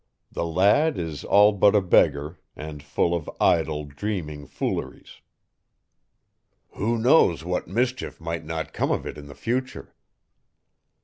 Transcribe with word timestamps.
The 0.31 0.45
lad 0.47 0.97
is 0.97 1.23
all 1.23 1.51
but 1.51 1.75
a 1.75 1.79
beggar, 1.79 2.39
and 2.55 2.81
full 2.81 3.13
of 3.13 3.29
idle, 3.39 3.85
dreaming 3.85 4.47
fooleries. 4.47 5.21
Who 6.71 6.97
knows 6.97 7.45
what 7.45 7.67
mischief 7.67 8.19
might 8.19 8.43
not 8.43 8.73
come 8.73 8.89
of 8.89 9.05
it 9.05 9.15
in 9.15 9.27
the 9.27 9.35
future?" 9.35 9.93